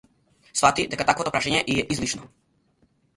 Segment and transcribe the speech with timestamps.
[0.61, 2.25] Сфати дека таквото прашање ѝ е излишно.